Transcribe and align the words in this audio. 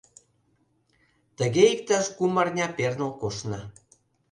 Тыге 1.37 1.63
иктаж 1.73 2.05
кум 2.17 2.33
арня 2.41 2.67
перныл 2.77 3.11
коштна. 3.21 3.61